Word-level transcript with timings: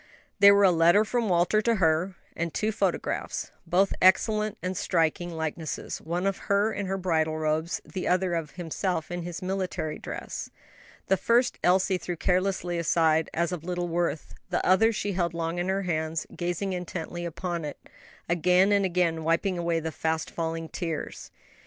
They 0.39 0.51
were 0.51 0.63
a 0.63 0.71
letter 0.71 1.05
from 1.05 1.29
Walter 1.29 1.61
to 1.61 1.75
her, 1.75 2.15
and 2.35 2.51
two 2.51 2.71
photographs 2.71 3.51
both 3.67 3.93
excellent 4.01 4.57
and 4.63 4.75
striking 4.75 5.29
likenesses; 5.29 6.01
one 6.01 6.25
of 6.25 6.37
her 6.49 6.73
in 6.73 6.87
her 6.87 6.97
bridal 6.97 7.37
robes, 7.37 7.79
the 7.85 8.07
other 8.07 8.33
of 8.33 8.53
himself 8.55 9.11
in 9.11 9.21
his 9.21 9.43
military 9.43 9.99
dress. 9.99 10.49
The 11.05 11.17
first 11.17 11.59
Elsie 11.63 11.99
threw 11.99 12.15
carelessly 12.15 12.79
aside, 12.79 13.29
as 13.31 13.51
of 13.51 13.63
little 13.63 13.87
worth; 13.89 14.33
the 14.49 14.65
other 14.65 14.91
she 14.91 15.11
held 15.13 15.35
long 15.35 15.59
in 15.59 15.69
her 15.69 15.83
hands; 15.83 16.25
gazing 16.35 16.73
intently 16.73 17.23
upon 17.23 17.63
it, 17.63 17.77
again 18.27 18.71
and 18.71 18.83
again 18.83 19.23
wiping 19.23 19.59
away 19.59 19.79
the 19.79 19.91
fast 19.91 20.31
falling 20.31 20.67
tears. 20.69 21.29